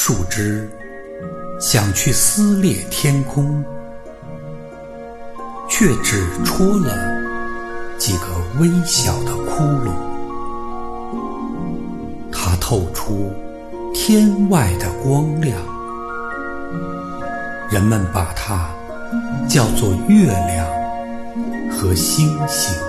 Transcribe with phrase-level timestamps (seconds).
[0.00, 0.70] 树枝
[1.58, 3.64] 想去撕裂天空
[5.68, 6.96] 却只戳了
[7.98, 8.28] 几个
[8.60, 9.90] 微小的窟窿。
[12.30, 13.32] 它透出
[13.92, 15.58] 天外的光亮
[17.68, 18.70] 人们把它
[19.48, 20.64] 叫做月亮
[21.72, 22.87] 和星星。